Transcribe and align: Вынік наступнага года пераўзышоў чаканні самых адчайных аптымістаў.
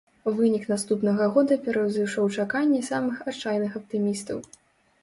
Вынік 0.37 0.63
наступнага 0.71 1.27
года 1.35 1.57
пераўзышоў 1.67 2.33
чаканні 2.37 2.81
самых 2.91 3.21
адчайных 3.35 3.71
аптымістаў. 3.83 4.37